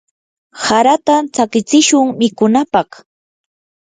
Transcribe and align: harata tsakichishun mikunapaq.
harata 0.65 1.15
tsakichishun 1.33 2.07
mikunapaq. 2.19 2.89